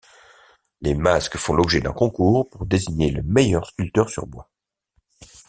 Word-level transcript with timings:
Les 0.81 0.95
masques 0.95 1.37
font 1.37 1.53
l'objet 1.53 1.79
d'un 1.79 1.93
concours 1.93 2.49
pour 2.49 2.65
désigner 2.65 3.11
le 3.11 3.21
meilleur 3.21 3.67
sculpteur 3.67 4.09
sur 4.09 4.25
bois. 4.25 4.49